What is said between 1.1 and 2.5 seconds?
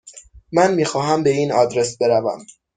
به این آدرس بروم.